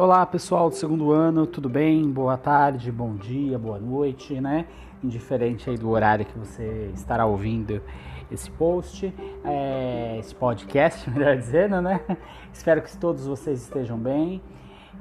Olá 0.00 0.24
pessoal 0.24 0.70
do 0.70 0.74
segundo 0.74 1.12
ano, 1.12 1.46
tudo 1.46 1.68
bem? 1.68 2.10
Boa 2.10 2.38
tarde, 2.38 2.90
bom 2.90 3.16
dia, 3.16 3.58
boa 3.58 3.78
noite, 3.78 4.40
né? 4.40 4.64
Indiferente 5.04 5.68
aí 5.68 5.76
do 5.76 5.90
horário 5.90 6.24
que 6.24 6.38
você 6.38 6.90
estará 6.94 7.26
ouvindo 7.26 7.82
esse 8.32 8.50
post, 8.50 9.14
é, 9.44 10.16
esse 10.18 10.34
podcast, 10.34 11.04
melhor 11.12 11.36
dizendo, 11.36 11.82
né? 11.82 12.00
Espero 12.50 12.80
que 12.80 12.96
todos 12.96 13.26
vocês 13.26 13.60
estejam 13.60 13.98
bem. 13.98 14.40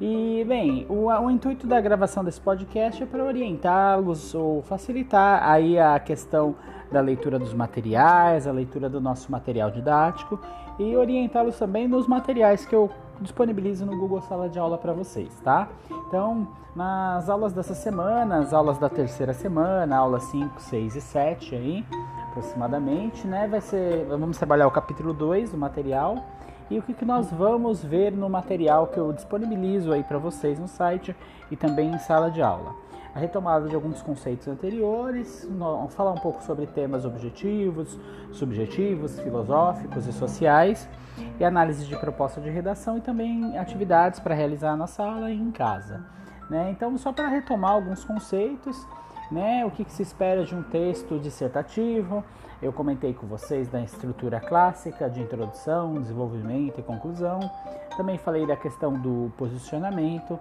E, 0.02 0.44
bem, 0.46 0.86
o, 0.90 1.06
o 1.06 1.32
intuito 1.32 1.66
da 1.66 1.80
gravação 1.80 2.22
desse 2.22 2.42
podcast 2.42 3.02
é 3.02 3.06
para 3.06 3.24
orientá-los 3.24 4.36
ou 4.36 4.62
facilitar 4.64 5.50
aí 5.50 5.80
a 5.80 5.98
questão 5.98 6.58
da 6.92 7.00
leitura 7.00 7.40
dos 7.40 7.54
materiais, 7.54 8.46
a 8.46 8.52
leitura 8.52 8.90
do 8.90 9.00
nosso 9.00 9.32
material 9.32 9.72
didático 9.72 10.38
e 10.78 10.94
orientá-los 10.94 11.58
também 11.58 11.88
nos 11.88 12.06
materiais 12.06 12.66
que 12.66 12.76
eu 12.76 12.92
disponibilizo 13.22 13.86
no 13.86 13.98
Google 13.98 14.22
Sala 14.22 14.50
de 14.50 14.58
Aula 14.60 14.78
para 14.78 14.94
vocês, 14.94 15.34
tá? 15.44 15.68
Então, 16.08 16.48
nas 16.76 17.30
aulas 17.30 17.54
dessa 17.54 17.74
semana, 17.74 18.40
as 18.40 18.54
aulas 18.54 18.78
da 18.78 18.90
terceira 18.90 19.34
semana, 19.34 19.98
aulas 19.98 20.24
5, 20.24 20.62
6 20.62 20.96
e 20.96 21.02
7 21.02 21.56
aí, 21.56 21.86
aproximadamente, 22.30 23.28
né? 23.28 23.48
Vai 23.48 23.62
ser, 23.62 24.06
vamos 24.06 24.38
trabalhar 24.38 24.68
o 24.68 24.72
capítulo 24.72 25.14
2 25.14 25.52
do 25.52 25.58
material 25.58 26.18
e 26.70 26.78
o 26.78 26.82
que, 26.82 26.94
que 26.94 27.06
nós 27.06 27.32
vamos 27.32 27.84
ver 27.84 28.12
no 28.12 28.30
material 28.30 28.88
que 28.88 28.98
eu 28.98 29.12
disponibilizo 29.12 29.92
aí 29.92 30.04
para 30.04 30.18
vocês 30.18 30.60
no 30.60 30.68
site 30.68 31.16
e 31.50 31.56
também 31.56 31.90
em 31.90 32.00
sala 32.00 32.30
de 32.30 32.42
aula. 32.42 32.89
A 33.14 33.20
retomada 33.20 33.68
de 33.68 33.76
alguns 33.76 34.02
conceitos 34.02 34.48
anteriores, 34.48 35.50
falar 35.90 36.12
um 36.12 36.20
pouco 36.20 36.44
sobre 36.44 36.68
temas 36.68 37.06
objetivos, 37.06 38.00
subjetivos, 38.32 39.20
filosóficos 39.20 40.06
e 40.06 40.14
sociais, 40.14 40.88
e 41.40 41.44
análise 41.44 41.86
de 41.86 41.98
proposta 41.98 42.40
de 42.40 42.50
redação 42.50 42.98
e 42.98 43.02
também 43.02 43.58
atividades 43.58 44.20
para 44.20 44.36
realizar 44.36 44.76
na 44.76 44.88
sala 44.88 45.32
e 45.32 45.36
em 45.36 45.52
casa. 45.52 46.06
Né? 46.50 46.72
Então, 46.72 46.98
só 46.98 47.12
para 47.12 47.28
retomar 47.28 47.72
alguns 47.72 48.04
conceitos, 48.04 48.88
né? 49.32 49.66
o 49.66 49.72
que, 49.72 49.84
que 49.84 49.92
se 49.92 50.02
espera 50.02 50.44
de 50.46 50.56
um 50.56 50.64
texto 50.64 51.20
dissertativo, 51.20 52.24
eu 52.62 52.74
comentei 52.74 53.14
com 53.14 53.26
vocês 53.26 53.70
da 53.70 53.82
estrutura 53.82 54.40
clássica 54.40 55.10
de 55.10 55.22
introdução, 55.22 55.94
desenvolvimento 55.94 56.80
e 56.80 56.84
conclusão. 56.84 57.40
Também 57.96 58.18
falei 58.18 58.46
da 58.46 58.58
questão 58.58 58.94
do 58.94 59.32
posicionamento. 59.38 60.38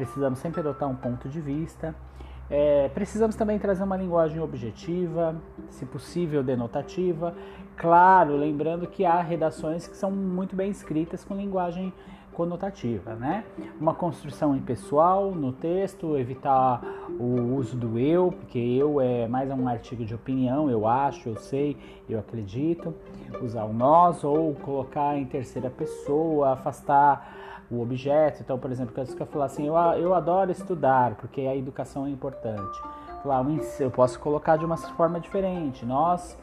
Precisamos 0.00 0.38
sempre 0.38 0.60
adotar 0.60 0.88
um 0.88 0.96
ponto 0.96 1.28
de 1.28 1.42
vista. 1.42 1.94
É, 2.48 2.88
precisamos 2.94 3.36
também 3.36 3.58
trazer 3.58 3.82
uma 3.82 3.98
linguagem 3.98 4.40
objetiva, 4.40 5.36
se 5.68 5.84
possível 5.84 6.42
denotativa. 6.42 7.34
Claro, 7.76 8.34
lembrando 8.34 8.86
que 8.86 9.04
há 9.04 9.20
redações 9.20 9.86
que 9.86 9.94
são 9.94 10.10
muito 10.10 10.56
bem 10.56 10.70
escritas 10.70 11.22
com 11.22 11.34
linguagem 11.34 11.92
conotativa, 12.32 13.14
né? 13.14 13.44
Uma 13.78 13.92
construção 13.92 14.56
impessoal 14.56 15.32
no 15.32 15.52
texto, 15.52 16.16
evitar 16.16 16.82
o 17.18 17.56
uso 17.56 17.76
do 17.76 17.98
eu, 17.98 18.32
porque 18.32 18.58
eu 18.58 19.02
é 19.02 19.28
mais 19.28 19.50
um 19.50 19.68
artigo 19.68 20.02
de 20.06 20.14
opinião, 20.14 20.70
eu 20.70 20.88
acho, 20.88 21.28
eu 21.28 21.36
sei, 21.36 21.76
eu 22.08 22.18
acredito. 22.18 22.94
Usar 23.42 23.64
o 23.64 23.74
nós 23.74 24.24
ou 24.24 24.54
colocar 24.54 25.14
em 25.18 25.26
terceira 25.26 25.68
pessoa, 25.68 26.52
afastar 26.52 27.49
o 27.70 27.80
objeto. 27.80 28.42
Então, 28.42 28.58
por 28.58 28.70
exemplo, 28.70 28.94
você 28.94 29.24
falar 29.26 29.46
assim, 29.46 29.66
eu, 29.66 29.74
eu 29.74 30.14
adoro 30.14 30.50
estudar, 30.50 31.14
porque 31.14 31.42
a 31.42 31.56
educação 31.56 32.06
é 32.06 32.10
importante. 32.10 32.80
Falar, 33.22 33.44
eu 33.78 33.90
posso 33.90 34.18
colocar 34.18 34.56
de 34.56 34.64
uma 34.64 34.76
forma 34.76 35.20
diferente. 35.20 35.84
Nós 35.84 36.36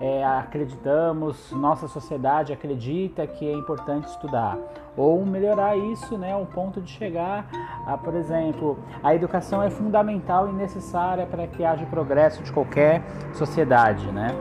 é, 0.00 0.24
acreditamos, 0.24 1.52
nossa 1.52 1.88
sociedade 1.88 2.52
acredita 2.52 3.26
que 3.26 3.46
é 3.46 3.52
importante 3.52 4.08
estudar. 4.08 4.58
Ou 4.96 5.24
melhorar 5.26 5.76
isso, 5.76 6.16
né, 6.16 6.32
ao 6.32 6.46
ponto 6.46 6.80
de 6.80 6.90
chegar 6.90 7.46
a, 7.86 7.98
por 7.98 8.14
exemplo, 8.14 8.78
a 9.02 9.14
educação 9.14 9.62
é 9.62 9.68
fundamental 9.68 10.48
e 10.48 10.52
necessária 10.52 11.26
para 11.26 11.46
que 11.46 11.64
haja 11.64 11.84
progresso 11.86 12.42
de 12.42 12.50
qualquer 12.50 13.02
sociedade, 13.34 14.06
né? 14.10 14.34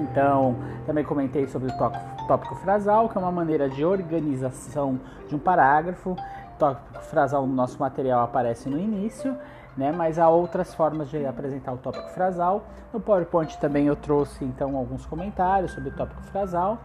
Então, 0.00 0.56
também 0.86 1.04
comentei 1.04 1.46
sobre 1.46 1.70
o 1.70 2.15
tópico 2.26 2.54
frasal, 2.56 3.08
que 3.08 3.16
é 3.16 3.20
uma 3.20 3.32
maneira 3.32 3.68
de 3.68 3.84
organização 3.84 5.00
de 5.28 5.34
um 5.34 5.38
parágrafo. 5.38 6.16
Tópico 6.58 7.02
frasal 7.04 7.46
no 7.46 7.54
nosso 7.54 7.78
material 7.78 8.22
aparece 8.22 8.68
no 8.68 8.78
início 8.78 9.36
né? 9.76 9.92
Mas 9.92 10.18
há 10.18 10.28
outras 10.28 10.74
formas 10.74 11.10
de 11.10 11.24
apresentar 11.26 11.72
o 11.72 11.76
tópico 11.76 12.08
frasal. 12.10 12.64
No 12.92 13.00
PowerPoint 13.00 13.58
também 13.58 13.86
eu 13.86 13.96
trouxe 13.96 14.44
então 14.44 14.76
alguns 14.76 15.04
comentários 15.04 15.72
sobre 15.72 15.90
o 15.90 15.92
tópico 15.92 16.22
frasal. 16.24 16.78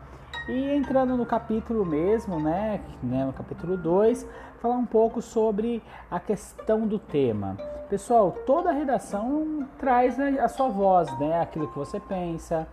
E 0.49 0.71
entrando 0.71 1.15
no 1.15 1.25
capítulo 1.25 1.85
mesmo, 1.85 2.39
né, 2.39 2.81
né 3.01 3.25
no 3.25 3.33
capítulo 3.33 3.77
2, 3.77 4.27
falar 4.59 4.75
um 4.75 4.85
pouco 4.85 5.21
sobre 5.21 5.83
a 6.09 6.19
questão 6.19 6.87
do 6.87 6.97
tema. 6.97 7.57
Pessoal, 7.89 8.31
toda 8.45 8.71
redação 8.71 9.67
traz 9.77 10.17
né, 10.17 10.39
a 10.39 10.47
sua 10.47 10.69
voz, 10.69 11.11
né, 11.19 11.41
aquilo 11.41 11.67
que 11.67 11.77
você 11.77 11.99
pensa, 11.99 12.65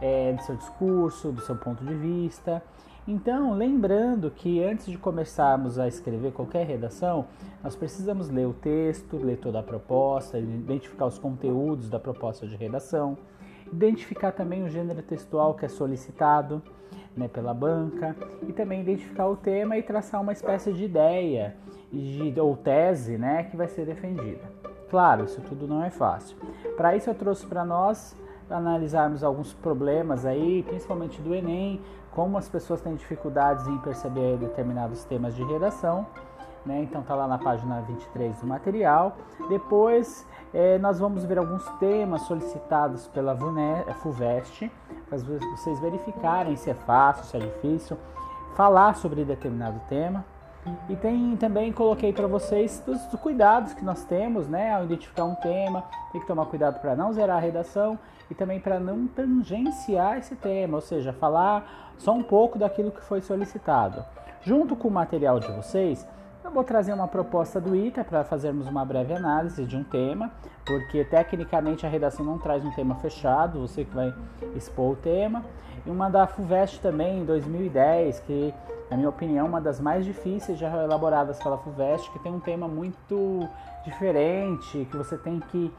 é, 0.00 0.32
do 0.32 0.42
seu 0.42 0.56
discurso, 0.56 1.32
do 1.32 1.40
seu 1.40 1.56
ponto 1.56 1.84
de 1.84 1.94
vista. 1.94 2.62
Então, 3.06 3.54
lembrando 3.54 4.30
que 4.30 4.62
antes 4.62 4.86
de 4.86 4.98
começarmos 4.98 5.78
a 5.78 5.88
escrever 5.88 6.32
qualquer 6.32 6.66
redação, 6.66 7.26
nós 7.62 7.74
precisamos 7.74 8.28
ler 8.28 8.46
o 8.46 8.52
texto, 8.52 9.16
ler 9.16 9.38
toda 9.38 9.58
a 9.60 9.62
proposta, 9.62 10.38
identificar 10.38 11.06
os 11.06 11.18
conteúdos 11.18 11.88
da 11.88 11.98
proposta 11.98 12.46
de 12.46 12.56
redação, 12.56 13.16
identificar 13.72 14.32
também 14.32 14.62
o 14.62 14.68
gênero 14.68 15.02
textual 15.02 15.54
que 15.54 15.64
é 15.64 15.68
solicitado 15.68 16.62
né, 17.16 17.28
pela 17.28 17.54
banca 17.54 18.14
e 18.46 18.52
também 18.52 18.82
identificar 18.82 19.26
o 19.26 19.36
tema 19.36 19.76
e 19.76 19.82
traçar 19.82 20.20
uma 20.20 20.32
espécie 20.32 20.72
de 20.72 20.84
ideia 20.84 21.56
de, 21.92 22.38
ou 22.38 22.56
tese 22.56 23.18
né, 23.18 23.44
que 23.44 23.56
vai 23.56 23.68
ser 23.68 23.86
defendida. 23.86 24.60
Claro, 24.88 25.24
isso 25.24 25.40
tudo 25.40 25.66
não 25.66 25.82
é 25.82 25.90
fácil. 25.90 26.36
Para 26.76 26.96
isso 26.96 27.08
eu 27.08 27.14
trouxe 27.14 27.46
para 27.46 27.64
nós 27.64 28.16
analisarmos 28.50 29.22
alguns 29.22 29.52
problemas 29.54 30.26
aí, 30.26 30.62
principalmente 30.64 31.20
do 31.20 31.34
Enem, 31.34 31.80
como 32.12 32.36
as 32.36 32.48
pessoas 32.48 32.80
têm 32.80 32.94
dificuldades 32.96 33.66
em 33.66 33.78
perceber 33.78 34.36
determinados 34.36 35.04
temas 35.04 35.34
de 35.34 35.44
redação. 35.44 36.06
Né? 36.64 36.82
Então 36.82 37.02
tá 37.02 37.14
lá 37.14 37.26
na 37.26 37.38
página 37.38 37.80
23 37.82 38.40
do 38.40 38.46
material. 38.46 39.16
Depois 39.48 40.26
é, 40.52 40.78
nós 40.78 40.98
vamos 40.98 41.24
ver 41.24 41.38
alguns 41.38 41.64
temas 41.78 42.22
solicitados 42.22 43.06
pela 43.08 43.36
FUVEST, 44.02 44.70
para 45.08 45.18
vocês 45.18 45.80
verificarem 45.80 46.56
se 46.56 46.70
é 46.70 46.74
fácil, 46.74 47.24
se 47.24 47.36
é 47.36 47.40
difícil, 47.40 47.96
falar 48.54 48.94
sobre 48.96 49.24
determinado 49.24 49.80
tema. 49.88 50.24
E 50.88 50.96
tem 50.96 51.36
também 51.36 51.72
coloquei 51.72 52.12
para 52.12 52.26
vocês 52.26 52.82
os 52.86 53.20
cuidados 53.20 53.72
que 53.72 53.84
nós 53.84 54.04
temos, 54.04 54.46
né, 54.46 54.74
ao 54.74 54.84
identificar 54.84 55.24
um 55.24 55.34
tema, 55.34 55.84
tem 56.12 56.20
que 56.20 56.26
tomar 56.26 56.46
cuidado 56.46 56.80
para 56.80 56.94
não 56.94 57.12
zerar 57.12 57.38
a 57.38 57.40
redação 57.40 57.98
e 58.30 58.34
também 58.34 58.60
para 58.60 58.78
não 58.78 59.06
tangenciar 59.06 60.18
esse 60.18 60.36
tema, 60.36 60.76
ou 60.76 60.80
seja, 60.80 61.12
falar 61.12 61.92
só 61.96 62.12
um 62.12 62.22
pouco 62.22 62.58
daquilo 62.58 62.90
que 62.90 63.02
foi 63.02 63.22
solicitado. 63.22 64.04
Junto 64.42 64.76
com 64.76 64.88
o 64.88 64.90
material 64.90 65.40
de 65.40 65.50
vocês, 65.50 66.06
eu 66.42 66.50
vou 66.50 66.64
trazer 66.64 66.92
uma 66.92 67.06
proposta 67.06 67.60
do 67.60 67.76
ITA 67.76 68.02
para 68.02 68.24
fazermos 68.24 68.66
uma 68.66 68.84
breve 68.84 69.12
análise 69.12 69.64
de 69.64 69.76
um 69.76 69.84
tema, 69.84 70.30
porque 70.64 71.04
tecnicamente 71.04 71.84
a 71.84 71.88
redação 71.88 72.24
não 72.24 72.38
traz 72.38 72.64
um 72.64 72.70
tema 72.72 72.94
fechado, 72.96 73.60
você 73.60 73.84
que 73.84 73.94
vai 73.94 74.12
expor 74.56 74.92
o 74.92 74.96
tema. 74.96 75.44
E 75.86 75.90
uma 75.90 76.08
da 76.08 76.26
FUVEST 76.26 76.80
também, 76.80 77.20
em 77.20 77.24
2010, 77.24 78.20
que, 78.20 78.54
na 78.90 78.96
minha 78.96 79.08
opinião, 79.08 79.46
é 79.46 79.48
uma 79.48 79.60
das 79.60 79.80
mais 79.80 80.04
difíceis 80.04 80.58
já 80.58 80.68
elaboradas 80.82 81.38
pela 81.42 81.58
FUVEST, 81.58 82.10
que 82.10 82.18
tem 82.18 82.32
um 82.32 82.40
tema 82.40 82.66
muito 82.66 83.46
diferente, 83.84 84.86
que 84.90 84.96
você 84.96 85.16
tem 85.16 85.40
que 85.40 85.72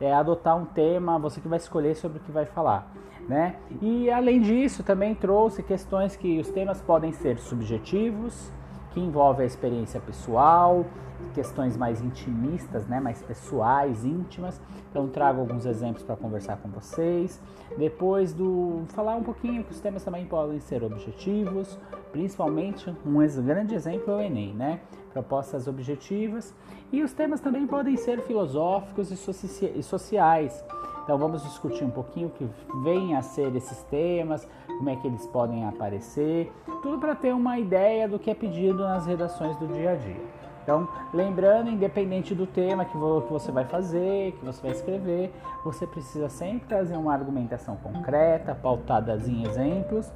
é, 0.00 0.12
adotar 0.12 0.56
um 0.56 0.64
tema, 0.64 1.18
você 1.18 1.40
que 1.40 1.48
vai 1.48 1.58
escolher 1.58 1.94
sobre 1.96 2.18
o 2.18 2.20
que 2.20 2.32
vai 2.32 2.46
falar. 2.46 2.86
Né? 3.28 3.56
E 3.80 4.10
além 4.10 4.40
disso, 4.40 4.82
também 4.82 5.14
trouxe 5.14 5.62
questões 5.62 6.14
que 6.14 6.38
os 6.38 6.50
temas 6.50 6.80
podem 6.80 7.12
ser 7.12 7.38
subjetivos, 7.38 8.52
que 8.94 9.00
envolve 9.00 9.42
a 9.42 9.44
experiência 9.44 10.00
pessoal, 10.00 10.86
questões 11.34 11.76
mais 11.76 12.00
intimistas, 12.00 12.86
né, 12.86 13.00
mais 13.00 13.20
pessoais, 13.20 14.04
íntimas. 14.04 14.60
Então 14.88 15.08
trago 15.08 15.40
alguns 15.40 15.66
exemplos 15.66 16.04
para 16.04 16.16
conversar 16.16 16.56
com 16.58 16.68
vocês. 16.68 17.42
Depois 17.76 18.32
do 18.32 18.84
falar 18.88 19.16
um 19.16 19.22
pouquinho 19.24 19.64
que 19.64 19.72
os 19.72 19.80
temas 19.80 20.04
também 20.04 20.24
podem 20.24 20.60
ser 20.60 20.84
objetivos, 20.84 21.76
principalmente 22.12 22.88
um 23.04 23.18
grande 23.44 23.74
exemplo 23.74 24.12
é 24.12 24.16
o 24.16 24.20
ENEM, 24.20 24.54
né? 24.54 24.80
Propostas 25.12 25.66
objetivas. 25.66 26.54
E 26.92 27.02
os 27.02 27.12
temas 27.12 27.40
também 27.40 27.66
podem 27.66 27.96
ser 27.96 28.20
filosóficos 28.20 29.10
e 29.10 29.82
sociais. 29.82 30.64
Então 31.04 31.18
vamos 31.18 31.42
discutir 31.42 31.84
um 31.84 31.90
pouquinho 31.90 32.28
o 32.28 32.30
que 32.30 32.48
vem 32.82 33.14
a 33.14 33.20
ser 33.20 33.54
esses 33.54 33.82
temas, 33.84 34.48
como 34.66 34.88
é 34.88 34.96
que 34.96 35.06
eles 35.06 35.26
podem 35.26 35.66
aparecer, 35.66 36.50
tudo 36.82 36.98
para 36.98 37.14
ter 37.14 37.34
uma 37.34 37.58
ideia 37.58 38.08
do 38.08 38.18
que 38.18 38.30
é 38.30 38.34
pedido 38.34 38.82
nas 38.82 39.06
redações 39.06 39.54
do 39.58 39.66
dia 39.68 39.92
a 39.92 39.94
dia. 39.96 40.44
Então, 40.62 40.88
lembrando, 41.12 41.68
independente 41.68 42.34
do 42.34 42.46
tema 42.46 42.86
que 42.86 42.96
você 42.96 43.52
vai 43.52 43.66
fazer, 43.66 44.32
que 44.32 44.46
você 44.46 44.62
vai 44.62 44.70
escrever, 44.70 45.30
você 45.62 45.86
precisa 45.86 46.30
sempre 46.30 46.66
trazer 46.66 46.96
uma 46.96 47.12
argumentação 47.12 47.76
concreta, 47.76 48.54
pautada 48.54 49.14
em 49.26 49.46
exemplos 49.46 50.10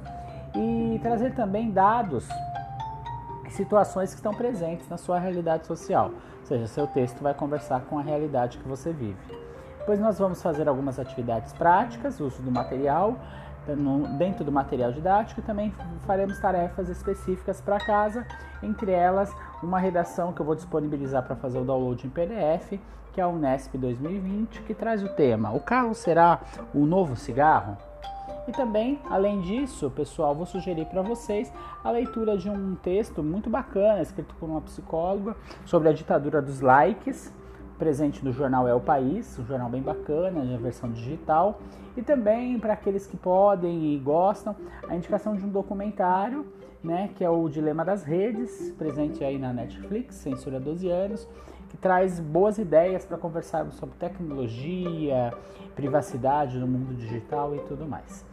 e 0.55 0.99
trazer 1.03 1.35
também 1.35 1.69
dados 1.69 2.27
situações 3.51 4.09
que 4.09 4.15
estão 4.15 4.33
presentes 4.33 4.89
na 4.89 4.97
sua 4.97 5.19
realidade 5.19 5.67
social. 5.67 6.09
Ou 6.39 6.45
seja, 6.45 6.65
seu 6.65 6.87
texto 6.87 7.21
vai 7.21 7.35
conversar 7.35 7.81
com 7.81 7.99
a 7.99 8.01
realidade 8.01 8.57
que 8.57 8.67
você 8.67 8.91
vive. 8.91 9.48
Depois 9.89 10.05
nós 10.05 10.19
vamos 10.19 10.39
fazer 10.39 10.69
algumas 10.69 10.99
atividades 10.99 11.51
práticas, 11.51 12.19
uso 12.19 12.43
do 12.43 12.51
material, 12.51 13.17
dentro 14.19 14.45
do 14.45 14.51
material 14.51 14.91
didático, 14.91 15.41
também 15.41 15.73
faremos 16.05 16.37
tarefas 16.37 16.89
específicas 16.89 17.59
para 17.59 17.79
casa, 17.79 18.23
entre 18.61 18.91
elas 18.91 19.35
uma 19.63 19.79
redação 19.79 20.31
que 20.31 20.41
eu 20.41 20.45
vou 20.45 20.53
disponibilizar 20.53 21.23
para 21.23 21.35
fazer 21.35 21.57
o 21.57 21.63
download 21.63 22.05
em 22.05 22.09
PDF, 22.11 22.79
que 23.11 23.19
é 23.19 23.23
a 23.23 23.27
Unesp 23.27 23.75
2020, 23.79 24.61
que 24.61 24.75
traz 24.75 25.01
o 25.01 25.09
tema: 25.09 25.51
O 25.53 25.59
carro 25.59 25.95
será 25.95 26.39
o 26.71 26.85
novo 26.85 27.15
cigarro? 27.15 27.75
E 28.47 28.51
também, 28.51 29.01
além 29.09 29.41
disso, 29.41 29.89
pessoal, 29.89 30.35
vou 30.35 30.45
sugerir 30.45 30.85
para 30.85 31.01
vocês 31.01 31.51
a 31.83 31.89
leitura 31.89 32.37
de 32.37 32.47
um 32.47 32.75
texto 32.75 33.23
muito 33.23 33.49
bacana, 33.49 34.03
escrito 34.03 34.35
por 34.35 34.47
uma 34.47 34.61
psicóloga, 34.61 35.35
sobre 35.65 35.89
a 35.89 35.93
ditadura 35.93 36.43
dos 36.43 36.61
likes, 36.61 37.33
presente 37.79 38.23
no 38.23 38.31
jornal 38.33 38.67
É 38.67 38.75
o 38.75 38.79
País, 38.79 39.39
um 39.39 39.45
jornal 39.45 39.69
bem 39.69 39.81
bacana, 39.81 40.43
na 40.43 40.57
versão 40.57 40.91
digital. 40.91 41.61
E 41.95 42.03
também, 42.03 42.59
para 42.59 42.73
aqueles 42.73 43.07
que 43.07 43.17
podem 43.17 43.93
e 43.93 43.97
gostam, 43.97 44.55
a 44.87 44.95
indicação 44.95 45.35
de 45.35 45.45
um 45.45 45.49
documentário, 45.49 46.45
né, 46.83 47.09
que 47.15 47.23
é 47.23 47.29
o 47.29 47.47
Dilema 47.49 47.83
das 47.83 48.03
Redes, 48.03 48.71
presente 48.77 49.23
aí 49.23 49.39
na 49.39 49.51
Netflix, 49.51 50.15
censura 50.15 50.59
12 50.59 50.89
anos, 50.89 51.27
que 51.69 51.77
traz 51.77 52.19
boas 52.19 52.57
ideias 52.57 53.05
para 53.05 53.17
conversarmos 53.17 53.75
sobre 53.75 53.95
tecnologia, 53.97 55.33
privacidade 55.75 56.57
no 56.57 56.67
mundo 56.67 56.93
digital 56.95 57.55
e 57.55 57.59
tudo 57.59 57.87
mais. 57.87 58.25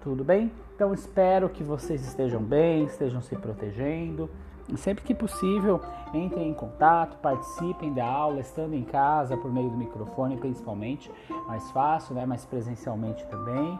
Tudo 0.00 0.24
bem? 0.24 0.50
Então 0.74 0.92
espero 0.92 1.48
que 1.48 1.62
vocês 1.62 2.04
estejam 2.04 2.42
bem, 2.42 2.84
estejam 2.84 3.20
se 3.20 3.36
protegendo. 3.36 4.28
Sempre 4.76 5.04
que 5.04 5.14
possível, 5.14 5.80
entrem 6.14 6.50
em 6.50 6.54
contato, 6.54 7.16
participem 7.18 7.92
da 7.92 8.06
aula, 8.06 8.40
estando 8.40 8.74
em 8.74 8.84
casa, 8.84 9.36
por 9.36 9.52
meio 9.52 9.70
do 9.70 9.76
microfone 9.76 10.36
principalmente, 10.36 11.10
mais 11.46 11.70
fácil, 11.70 12.14
né? 12.14 12.24
mas 12.26 12.44
presencialmente 12.44 13.26
também. 13.26 13.78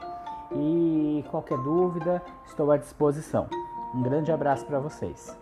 E 0.54 1.24
qualquer 1.30 1.58
dúvida, 1.58 2.22
estou 2.44 2.70
à 2.70 2.76
disposição. 2.76 3.48
Um 3.94 4.02
grande 4.02 4.30
abraço 4.30 4.66
para 4.66 4.78
vocês. 4.78 5.36